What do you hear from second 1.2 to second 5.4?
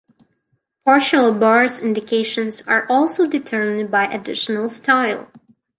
barres indications are also determined by editorial style.